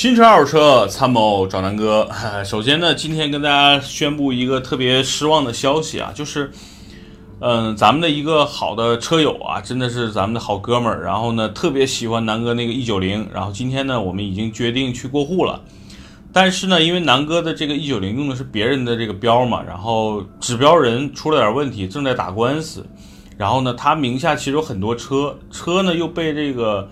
[0.00, 2.08] 新车、二手车参谋找南哥。
[2.42, 6.50] 首先呢，今天跟大家宣布一个特别失望的消息啊，就是，
[7.38, 15.60] 嗯，咱们的一个好的车友啊，真的是咱们的好哥们儿，然后呢，特别喜欢南哥那个 E 九零，然后今天呢，我们已经决定去过户了。
[16.32, 22.86] 但是呢，因为南哥的这个 E 九零用的是别人的这个标嘛，然后指标人出了点问题，正在打官司。
[23.36, 26.88] 然后呢，他名下其实有很多车，车呢又被这个。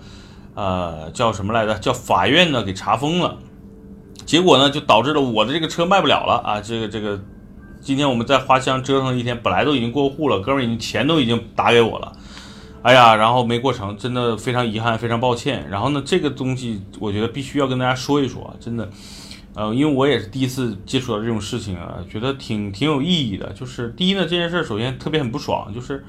[0.59, 1.73] 呃，叫什么来着？
[1.79, 3.37] 叫法院呢给查封了，
[4.25, 6.59] 结果呢就导致了我的这个车卖不了了啊！
[6.59, 7.17] 这个这个，
[7.79, 12.11] 今天我们在花乡折腾了一天，本来都已经过户了，哥们儿已经钱都已经打给我了，
[12.81, 15.65] 哎呀，然后没过成，真的非常遗憾，非常抱歉。
[15.69, 18.89] 然后呢，这个东西我觉得必须要跟大家说一说，真的，
[19.55, 23.53] 呃，因为我也是第一次接触到这种事情啊，觉得挺挺有意义的。
[23.53, 26.03] 就是第一呢，这件事首先特别很不爽，就是。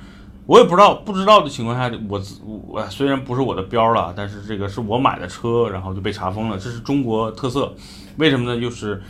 [0.50, 2.20] 我也不知道，不知道的情况下，我
[2.66, 7.72] 我虽然不是我的标了，但是这个是我买的车，然后就被查封了，这是中国特色。
[8.16, 8.60] 为什么呢？
[8.60, 9.00] 就是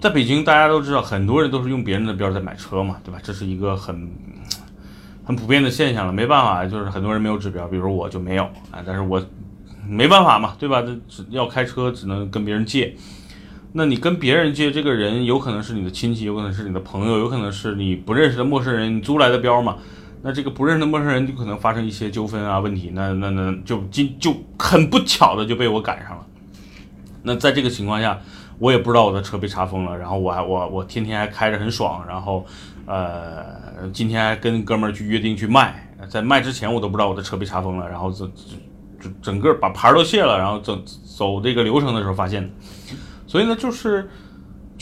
[0.00, 3.20] 在北京，大家都知道，很多人都是用别人的标在买车嘛，对吧？
[3.22, 4.10] 这是一个很
[5.22, 6.12] 很普遍的现象了。
[6.12, 9.24] 没办法，就是很多人没有指标，比如我就没有啊，但是我
[9.86, 10.82] 没办法嘛，对吧？
[10.82, 12.96] 这只要开车，只能跟别人借。
[13.72, 19.76] 那你跟别人借这个人，有可能是你的亲戚，有可能是你的朋友，有可能是你不认识的陌生人，你租来的标嘛。
[20.22, 26.26] 那这个不认识的陌生人就可能发生一些纠纷啊问题，那那那就今就很不巧的就被我赶上了。
[27.22, 28.18] 那在这个情况下，
[28.58, 32.44] 我也不知道我的车被查封了，然后我还我我天天还开着很爽，然后
[32.86, 38.30] 呃今天还跟哥们儿去约定去卖，在卖之前我都不知道我的车被查封了，然后整
[39.00, 40.82] 整整个把牌都卸了，然后整
[41.16, 42.48] 走这个流程的时候发现的，
[43.26, 44.08] 所以呢就是。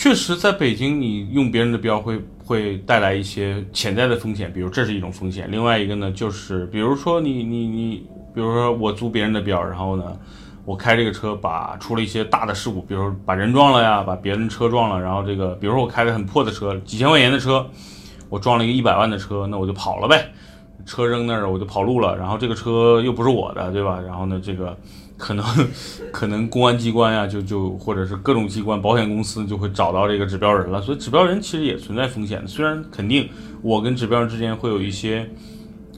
[0.01, 5.47] 确实，在北京，你用别人的标会会带来一些潜在的风险，比如这是一种风险。
[5.51, 10.19] 另外一个呢，就是比如说你你你，比如说我租别人的表，然后呢，
[10.65, 17.67] 我开这个车把出了一些大的事故，比如把人撞了呀，把别人车撞了，然后这个，比如说我开的很破的车，几千块钱的车，
[18.31, 20.33] 我撞了一个一百万的车，那我就跑了呗，
[20.88, 24.00] 车扔那儿我就跑路了，然后这个车又不是我的，对吧？
[24.00, 24.76] 然后呢，这个。
[25.19, 25.44] 可能，
[26.15, 30.81] 可能公安机关呀，就就或者是各种机关、保险公司就会找到这个指标人了。
[30.81, 32.47] 所以指标人其实也存在风险的。
[32.47, 33.28] 虽然肯定
[33.60, 35.28] 我跟指标人之间会有一些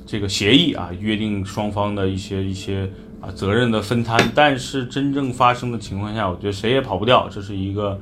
[0.07, 2.91] 这个协议啊，约定双方的一些一些
[3.21, 7.29] 啊责任的分摊，但是真正发生的情况下，我觉得谁也跑不掉。
[7.31, 8.01] 这是一个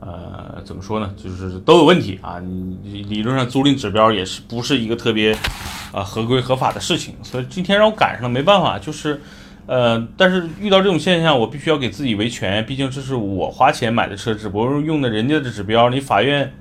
[0.00, 1.12] 呃，怎么说呢？
[1.14, 2.40] 就是都有问题啊。
[2.40, 5.36] 你理论上租赁指标也是不是一个特别
[5.94, 7.14] 啊合规合法的事情。
[7.22, 9.20] 所以今天让我赶上了，没办法，就是。
[9.66, 16.52] 呃，但是遇到这种现象，我必须要给自己维权，毕竟这是我花钱买的车，只不过是用的人家的指标，你法院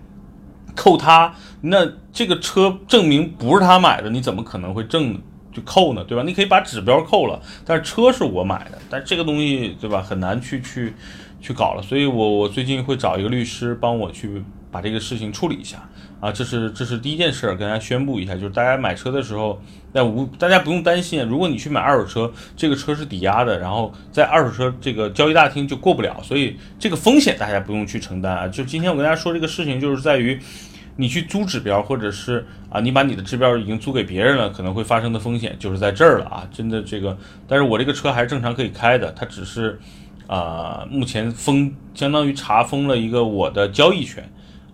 [0.73, 5.21] 扣他，那这个车证明不是他买的，你怎么可能会证
[5.51, 6.01] 就扣呢？
[6.05, 6.23] 对吧？
[6.25, 10.93] 你可以把指标扣了，但是车是我买的，但这个东西对吧，很难去去
[11.41, 14.41] 去搞了，所以我我最近会找一个律师帮我去。
[14.73, 15.87] 把这个事情处理一下
[16.19, 19.61] 啊，这是这是第一件事，跟大家宣布一下，就是大家买车的时候，
[19.91, 28.47] 那无大家不用担心，如果你去买二手车，这个车是抵押的，然后在二手车这个交易大厅就过不了，所以这个风险大家不用去承担啊。
[28.47, 30.39] 就今天我跟大家说这个事情，就是在于
[30.95, 36.47] 你去租指标，或者是啊，你把你的指标已经租给别人了，可能会发生的风险就是在这儿了啊。
[36.51, 37.15] 真的这个，
[37.47, 39.79] 但是我这个车还是正常可以开的，它只是
[40.25, 44.27] 啊，目前封相当于查封了一个我的交易权。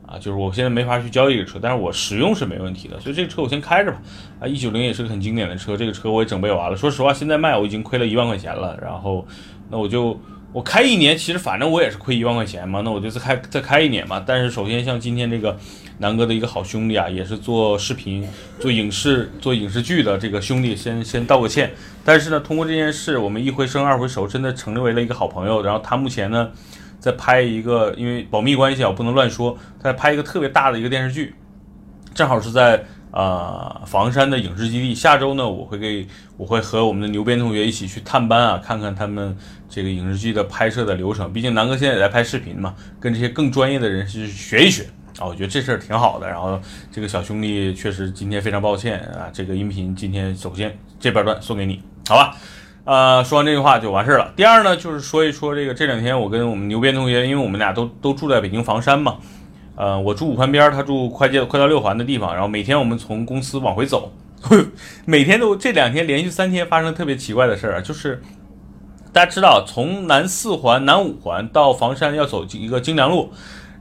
[0.10, 4.02] 啊，就是我现在没法去交易这个车，但是我使用是没问题的，所以这个车我先开着吧。
[4.40, 6.76] 啊，一九零也是个很经典的车，这个车我也整备完了。
[6.76, 9.24] 说实话，现在卖我已经亏了一万块钱了，然后
[9.70, 10.20] 那我就
[10.52, 14.24] 我开一年，其实反正我也是亏一万块钱嘛，那我就再开再开一年嘛。
[14.26, 15.56] 但是首先像今天这个
[16.00, 18.28] 南哥的一个好兄弟啊，也是做视频、
[18.60, 21.72] 做影视、做影视剧的这个兄弟，先先道个歉。
[22.04, 25.62] 但是呢，通过这件事，我们一回生二回熟，真的成为了一个好朋友。
[25.62, 26.50] 然后他目前呢。
[27.00, 29.58] 在拍一个，因为保密关系啊，我不能乱说。
[29.82, 31.34] 在拍一个特别大的一个电视剧，
[32.14, 34.94] 正好是在呃房山的影视基地。
[34.94, 36.06] 下周呢，我会给
[36.36, 39.36] 我会和我们的牛鞭同学一起去探班啊，看看他们
[39.70, 41.32] 这个影视剧的拍摄的流程。
[41.32, 44.84] 毕竟南哥现在也在拍视频嘛，跟这些更专业的人士学一学
[45.18, 46.28] 啊，我觉得这事儿挺好的。
[46.28, 46.60] 然后
[46.92, 52.36] 这个小兄弟确实今天非常抱歉啊，这个音频今天首先这边段送给你，好吧？
[52.86, 54.34] 呃，说完这句话就完事儿了。
[54.36, 59.18] 第二呢，就是说一说这个这两天我跟我们牛鞭同学，因为我们俩都都住在北京房山嘛，
[59.76, 64.12] 呃，我住五环边，他住快接快到六环的地方，然后每天我们从公司往回走，
[65.06, 68.22] 每天都这两天连续三天发生特别奇怪的事儿，就是
[69.14, 73.32] 大家知道，从南四环、南五环到房山要走一个京良路。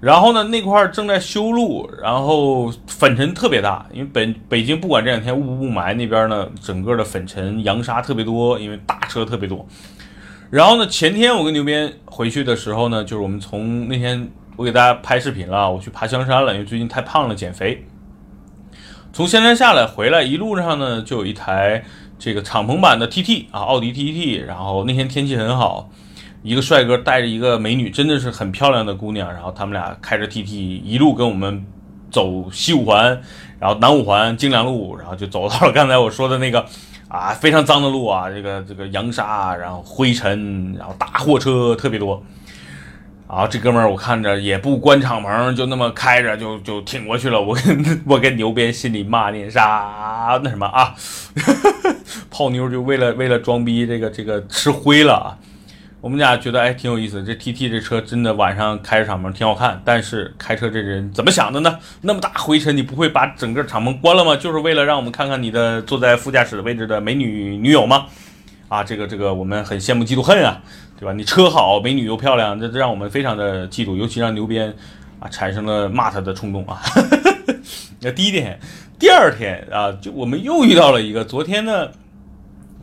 [0.00, 9.66] 然后呢，那块儿正在修路，然后粉尘特别大，因为北北京不管这两天雾不雾霾，那边呢整个的粉尘扬沙特别多，因为大车特别多。
[10.50, 17.84] 然后呢，前天我跟牛鞭回去的时候呢，就是我们从那天我给大家拍视频了，我去爬香山了，因为最近太胖了，减肥。
[19.12, 21.82] 从香山下来回来，一路上呢就有一台
[22.18, 24.44] 这个敞篷版的 TT 啊，奥迪 TT。
[24.46, 25.90] 然后那天天气很好，
[26.42, 29.32] 一个帅哥带着一个美女，真的是很漂亮的姑娘。
[29.32, 30.52] 然后他们俩开着 TT
[30.82, 31.64] 一路跟我们
[32.10, 33.20] 走西五环，
[33.58, 36.64] 然后南五环京良路，然后就走到了刚才我说的那个。
[37.08, 42.22] 啊，非常脏的路啊，这个这个扬沙，然后灰尘，然后大货车特别多。
[43.26, 47.40] 啊，这哥们儿我看着也不关敞篷，就那么开着就就挺过去了。
[47.40, 50.94] 我跟我跟牛鞭心里骂念啥那什么啊，
[52.30, 55.32] 泡妞就为了为了装逼，这个这个吃灰了啊。
[56.00, 61.76] 我们俩觉得哎挺有意思，这 T T 这车真的晚上开着敞篷挺好看，但是开车这人怎么想的呢？
[62.02, 64.36] 那么大灰尘，你不会把整个敞篷关了吗？
[64.36, 68.06] 就是为了让我们看看你的坐在副驾驶位置的美女女友吗？
[68.68, 70.60] 啊，这个这个我们很羡慕嫉妒恨啊，
[70.96, 71.12] 对吧？
[71.12, 74.72] 你车好，美女又漂亮，这这让我们非常的嫉妒，尤其让牛鞭
[75.18, 76.80] 啊产生了骂他的冲动啊。
[78.00, 78.56] 那第一点，
[79.00, 81.88] 第二天啊，就我们又遇到了一个，昨天呢。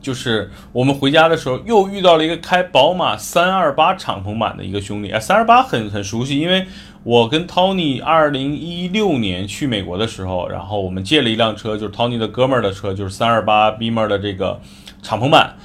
[0.05, 5.09] 就是我们回家的时候，又遇到了一个开宝马三二八敞篷版的一个兄弟。
[5.09, 6.67] 啊，三二八很很熟悉，因为
[7.01, 14.61] 我跟 Tony 二零一六年去美国的时候，然后我们借了一辆车，就是 Tony 的哥们儿的车，就是三二八 Beamer 的这个
[15.01, 15.55] 敞篷版。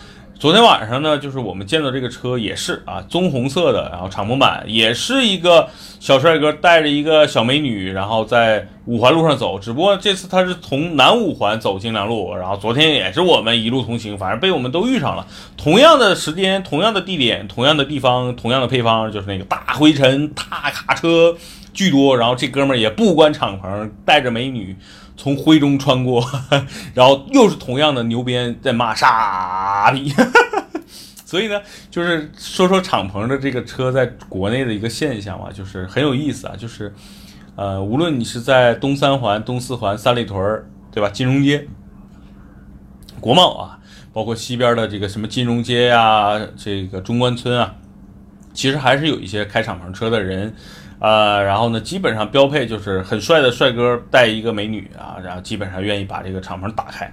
[0.41, 5.69] 昨天晚上呢，就是我们见到这个车也是啊，棕红色的，然后敞篷版，也是一个
[6.01, 9.59] 小帅哥带着一个小美女，然后在五环路上走。
[9.59, 15.27] 只不过这次他是从南五环走京良路，然后昨天也是我们一路同行，反正被我们都遇上了。
[15.59, 21.37] 同样的时间，同样的地点，同样的地方，同样的配方，就是那个大灰尘、大卡车
[21.73, 24.77] 巨多，然后这哥们儿也不关敞篷，带着美女。
[25.17, 26.25] 从灰中穿过，
[26.95, 30.11] 然后又是同样的牛鞭在骂傻逼，
[31.27, 36.95] 所以呢，就是说说敞篷的这个车在国内的一个现象嘛，就是很有意思啊，就是
[37.55, 41.11] 呃，无论你是在东三环、东四环、三里屯对吧？
[41.11, 41.69] 金融街、
[43.21, 43.79] 国贸啊，
[44.15, 47.75] 包括西边的这个什么金融街呀，这个中关村啊，
[48.53, 50.55] 其实还是有一些开敞篷车的人。
[50.99, 57.11] 呃，然后呢，基本上标配就是很帅的帅哥带一个美女啊，然后基本上愿意把这个敞篷打开。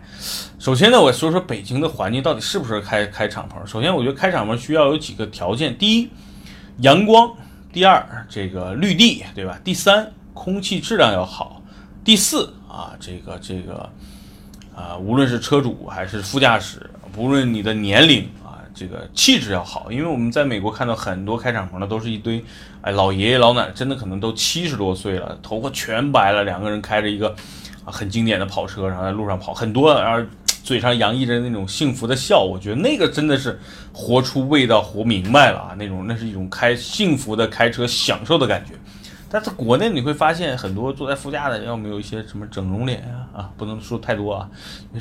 [0.60, 3.66] 首先呢，我说说北京的环境到底适不适合开开敞篷。
[3.66, 6.10] 首先，我觉得开敞篷需要有几个条件：第一，
[6.80, 7.30] 阳光；
[7.72, 9.58] 第二，这个绿地，对吧？
[9.64, 11.62] 第三，空气质量要好；
[12.04, 13.90] 第四啊，这个这个
[14.76, 18.28] 啊，无论是车主还是副驾驶，无论你的年龄。
[18.78, 22.44] 这个气质要好，因为我们在美国看到很多开敞篷的都是一堆，
[22.82, 27.36] 哎，老爷爷老奶奶，真的可能都七十多岁了，头发全白了，两个人开着一个
[27.84, 30.24] 很经典的跑车，然后在路上跑，很多，然后
[30.64, 33.60] 嘴上洋溢着那种幸福的笑，我觉得那个真的是
[33.92, 38.74] 活出味道，活明白了啊，那种那是一种开幸福的开车享受的感觉。
[39.30, 44.50] 但在国内你会发现很多坐在副驾的，要么有一些什么整容脸啊，啊，不能说太多啊，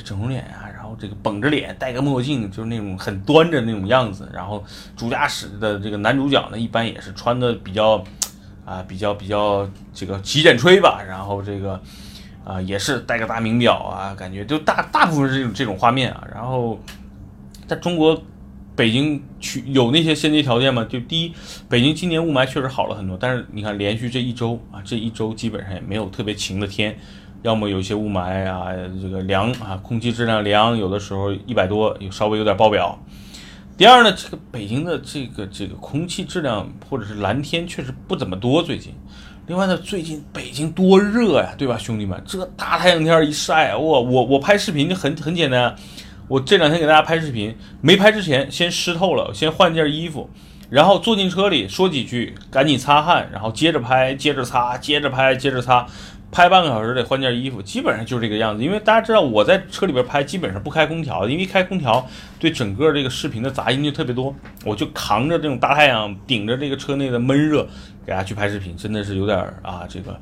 [0.03, 4.29] 整容脸啊，然后这个绷着脸，戴个墨镜，就是那种很端着那种样子。
[4.33, 4.63] 然后
[4.95, 8.03] 主驾驶的这个男主角呢，一般也是穿的比较，
[8.65, 11.81] 啊，比较比较这个洗剪吹吧，然后这个，
[12.43, 16.27] 啊，也是戴个大名表啊，感觉就大大部分这种这种画面啊。
[16.33, 16.79] 然后
[17.67, 18.21] 在中国。
[18.77, 20.85] 北京去有那些先决条件吗？
[20.87, 21.33] 就第一，
[21.67, 26.95] 北京今年雾霾确实好了很多，但是你看连续这一周啊，这一周基本上也没有特别晴的天，
[27.41, 28.67] 要么有些雾霾啊，
[29.01, 32.97] 这个凉啊，空气质量凉，有的时候一百多，有稍微有点爆表。
[33.75, 38.93] 第二呢，这个北京的这个这个空气质量或者是蓝天确实不怎么多最近。
[39.47, 42.21] 另外呢，最近北京多热呀，对吧，兄弟们？
[42.27, 45.75] 这大太阳天一晒，我我我拍视频就很很简单。
[46.27, 50.29] 我这两天给大家拍视频，没拍之前先湿透了，先换件衣服，
[50.69, 55.87] 然后坐进车里说几句，赶紧擦汗，然后接着拍，接着擦，接着拍，接着擦，
[56.29, 58.61] 拍半个小时得换件衣服，基本上就是这个样子。
[58.61, 62.05] 因为大家知道我在车里边拍，基本上不开空调，因为开空调
[62.37, 67.65] 对整个这个视频的杂音就特别多，我就扛着这种大太阳，顶着这个车内的闷热
[68.05, 70.19] 给大家去拍视频，真的是有点啊这个，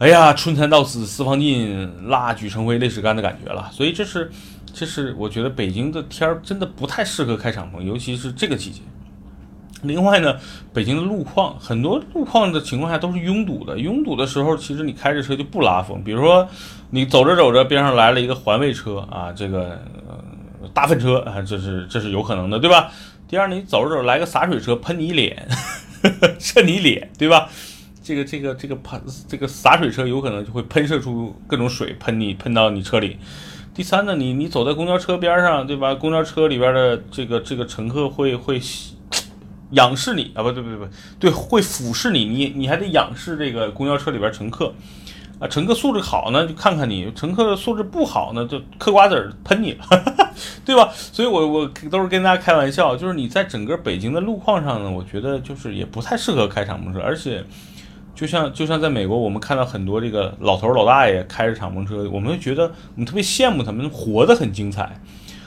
[0.00, 3.70] 哎呀，春蚕到死丝方尽，蜡炬成灰泪始干的感觉了。
[3.72, 4.30] 所以这是。
[4.74, 8.80] 这是我觉得北京的天儿真的不太适合开敞篷，尤其是这个季节。
[9.82, 10.34] 另外呢，
[10.72, 16.02] 北京的路况很多路况的情况下都是拥堵的，拥堵的时候其实你开着车就不拉风。
[16.02, 16.48] 比如说
[16.90, 19.78] 你走着走着边上来了一个环卫车啊，这个
[20.72, 22.90] 大粪车啊，这是这是有可能的，对吧？
[23.28, 25.46] 第二，你走着走来个洒水车喷你脸，
[26.40, 27.48] 射你脸，对吧？
[28.02, 33.18] 这个这个这个喷这个洒水车有可能就会喷射出各种水喷你喷到你车里。
[33.74, 35.92] 第三呢，你你走在公交车边上，对吧？
[35.92, 38.60] 公交车里边的这个这个乘客会会
[39.72, 44.72] 仰视你啊，不对不对不对，对会俯视你，你你还得仰视这个公交车里边乘客
[45.40, 45.48] 啊。
[45.48, 50.28] 乘客素质好呢，就看看你；乘客素质不好呢，就嗑瓜子喷你了，
[50.64, 50.88] 对吧？
[50.94, 57.44] 所以我我都是跟大家开玩笑，就是你在整个北京的路况上呢，我觉得就是也不太适合开敞篷车，而且。
[58.14, 65.00] 就像就像在美国，我们看到很多这个老头老大爷开着敞篷车，我们会觉得我们特别羡慕他们活得很精彩。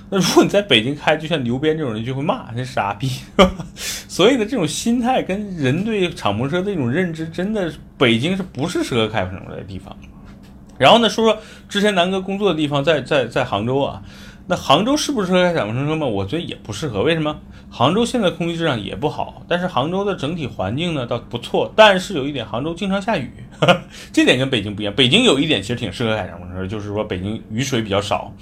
[0.10, 3.10] 那如果你在北京开，就像牛鞭这种人就会骂那傻逼。
[3.76, 9.96] 所以呢，这种心态跟人对敞篷车的一种认知，真的北京是不是适合开敞篷车的地方？
[10.78, 14.02] 然后呢，说说之前南哥工作的地方，在在在杭州啊。
[14.50, 16.08] 那杭州是不适合开敞篷车吗？
[16.08, 17.04] 我觉得也不适合。
[17.04, 17.38] 为什么？
[17.70, 21.72] 杭州现在空气质量也不好，但是杭州的整体环境呢倒不错。
[21.76, 23.30] 但是有一点，杭州经常下雨，
[24.14, 24.94] 这点跟北京不一样。
[24.96, 28.34] 北京有一点其实挺适合开敞篷车，就是说北京雨水比较少。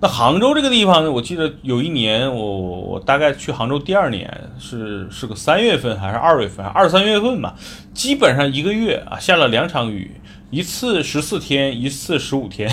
[0.00, 7.54] 那杭州这个地方呢，我记得有一年我我大概去杭州第二年是是个三月份还是二月份，二三月份吧，
[7.92, 10.10] 基本上一个月啊下了两场雨，
[10.50, 12.70] 一次十四天，一次十五天。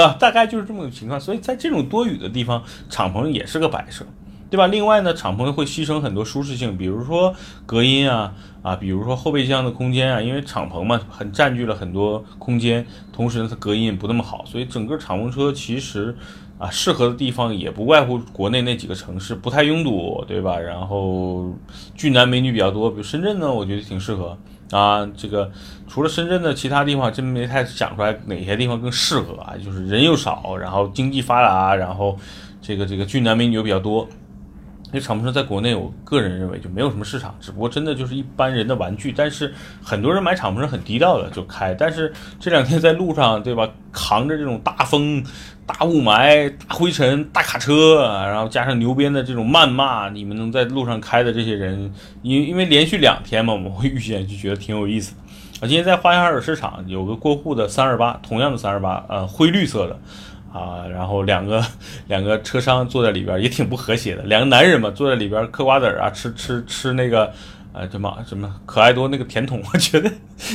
[0.00, 0.16] 吧？
[0.18, 4.04] 大概就是这么个情况，所以在这种多雨的地方，敞篷也是个摆设，
[4.50, 4.66] 对吧？
[4.66, 7.34] 另外呢，敞篷会牺牲很多舒适性，比如说
[7.66, 8.32] 隔音啊
[8.62, 16.16] 啊，比如说后备箱的空间啊，因为敞篷嘛，很占据了很多空间，同时呢，它隔音也不那么好，所以整个敞篷车其实
[16.58, 20.58] 啊，适合的地方也不外乎国内那几个城市，不太拥堵，对吧？
[20.58, 21.52] 然后
[21.94, 24.38] 俊男美女比较多，比如深圳呢，我觉得挺适合。
[24.70, 25.50] 啊，这个
[25.86, 29.54] 除了深圳的其他地方，真没太想出来哪些地方更适合啊。
[29.62, 32.16] 就是人又少，然后经济发达，然后
[32.62, 34.08] 这个这个俊男美女又比较多。
[34.90, 39.12] 那敞篷车在国内，我个人认为就没有什么市场，只不过真的就是一般人的玩具。
[39.12, 43.68] 但是很多人买敞篷车很低调的就开，但是这两天在路上，对吧？
[43.90, 45.22] 扛着这种大风、
[45.66, 51.92] 大雾霾、大灰尘、大卡车，然后加上牛鞭的这种谩骂，你们能在路上开的这些人，
[52.22, 55.20] 因因为连续两天嘛，我们会遇见，就觉得挺有意思的。
[55.60, 59.98] 啊，今天在花乡二手市场有个过户的三二八，同样的三二八，呃，灰绿色的。
[60.52, 61.60] 啊，然后两个
[62.06, 67.32] 两个车商坐在里边也挺不和谐的，两个男人嘛坐在里边嗑瓜子儿啊，吃吃吃那个
[67.72, 70.08] 呃什么什么可爱多那个甜筒，我觉得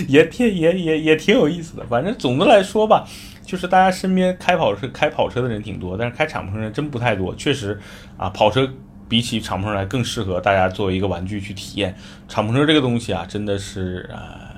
[0.07, 1.83] 也挺也也也挺有意思的。
[1.89, 3.05] 反正总的来说吧，
[3.49, 7.33] 就是大家身边开跑车开跑车的人挺多，但是开敞篷车人真不太多。
[7.33, 7.79] 确实
[8.15, 8.69] 啊，跑车
[9.07, 11.95] 比起敞篷车来更适合大家作为一个玩具去体验。
[12.27, 14.53] 敞篷车这个东西啊，真的是啊，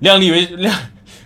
[0.00, 0.74] 量力为量。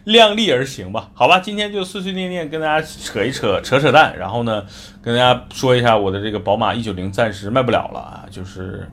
[0.05, 4.67] 量力而行吧，好吧，今天就碎碎念念跟大家扯一扯，扯扯淡，然后呢，
[5.01, 8.91] 跟大家说一下我的这个宝马一九零暂时卖不了了啊，就是，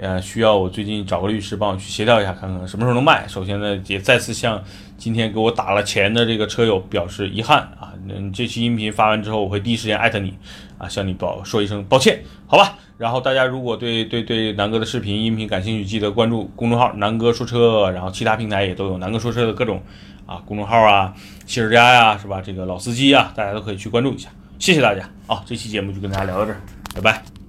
[0.00, 3.28] 呃，需要我最近找个律师帮我去协调一下，看看什么时候能卖。
[3.28, 4.62] 首先呢，也再次向
[4.96, 10.34] 今天给我打了钱的这个车友表示遗憾啊，嗯，这期音频发完之后，我会第一时间艾特你
[10.78, 12.78] 啊，向你报说一声抱歉，好吧。
[12.96, 19.82] 然后大家如果对对对南哥的视频音频感兴趣，记得关注公众号南哥说车，然后其他平台也都有南哥说车的各种。
[20.26, 21.12] 啊，公众号啊，
[21.44, 22.40] 汽车家呀，是吧？
[22.40, 24.28] 这个老司机啊，大家都可以去关注一下。
[24.60, 26.60] 谢谢大家啊，这期节目就跟大家聊到这儿，
[26.94, 27.39] 拜拜。